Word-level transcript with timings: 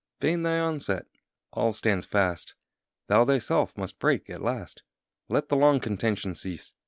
Vain 0.19 0.41
thy 0.41 0.57
onset! 0.59 1.05
all 1.53 1.71
stands 1.71 2.07
fast. 2.07 2.55
Thou 3.05 3.23
thyself 3.23 3.77
must 3.77 3.99
break 3.99 4.31
at 4.31 4.41
last. 4.41 4.81
Let 5.29 5.49
the 5.49 5.55
long 5.55 5.79
contention 5.79 6.33
cease! 6.33 6.73